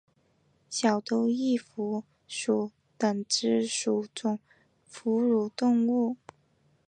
[0.67, 4.39] 小兜翼蝠属等之数种
[4.89, 6.17] 哺乳动物。